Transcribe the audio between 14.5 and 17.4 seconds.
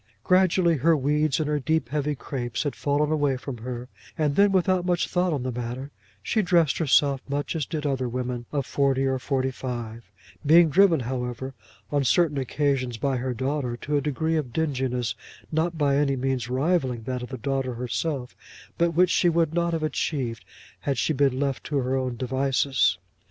dinginess, not by any means rivalling that of the